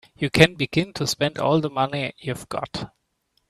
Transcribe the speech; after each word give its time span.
You 0.17 0.31
can't 0.31 0.57
begin 0.57 0.93
to 0.93 1.05
spend 1.05 1.37
all 1.37 1.61
the 1.61 1.69
money 1.69 2.13
you've 2.17 2.49
got. 2.49 2.91